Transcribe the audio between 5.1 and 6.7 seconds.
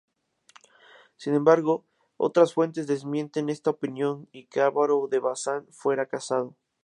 Bazán fuera cesado.